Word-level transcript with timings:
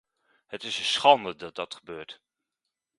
Het 0.47 0.63
is 0.63 0.77
een 0.79 0.85
schande 0.85 1.35
dat 1.35 1.55
dat 1.55 1.75
gebeurt! 1.75 2.21